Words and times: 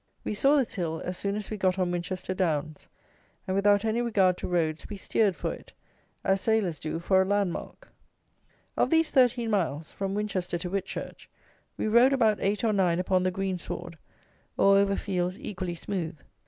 We 0.23 0.33
saw 0.33 0.55
this 0.57 0.73
hill 0.73 0.99
as 1.05 1.15
soon 1.15 1.35
as 1.35 1.51
we 1.51 1.57
got 1.57 1.77
on 1.77 1.91
Winchester 1.91 2.33
Downs; 2.33 2.87
and 3.45 3.55
without 3.55 3.85
any 3.85 4.01
regard 4.01 4.35
to 4.39 4.47
roads, 4.47 4.87
we 4.89 4.97
steered 4.97 5.35
for 5.35 5.53
it, 5.53 5.73
as 6.23 6.41
sailors 6.41 6.79
do 6.79 6.97
for 6.99 7.21
a 7.21 7.25
land 7.25 7.53
mark. 7.53 7.87
Of 8.75 8.89
these 8.89 9.11
13 9.11 9.51
miles 9.51 9.91
(from 9.91 10.15
Winchester 10.15 10.57
to 10.57 10.69
Whitchurch) 10.71 11.29
we 11.77 11.85
rode 11.87 12.13
about 12.13 12.39
eight 12.41 12.63
or 12.63 12.73
nine 12.73 12.97
upon 12.97 13.21
the 13.21 13.29
green 13.29 13.59
sward, 13.59 13.99
or 14.57 14.75
over 14.79 14.95
fields 14.95 15.37
equally 15.39 15.75
smooth. 15.75 16.17